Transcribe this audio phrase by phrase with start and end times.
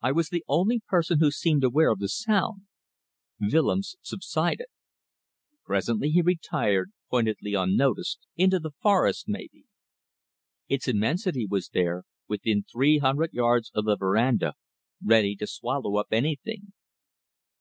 [0.00, 2.68] I was the only person who seemed aware of the sound.
[3.40, 4.68] Willems subsided.
[5.64, 9.64] Presently he retired, pointedly unnoticed into the forest maybe?
[10.68, 14.54] Its immensity was there, within three hundred yards of the verandah,
[15.04, 16.72] ready to swallow up anything.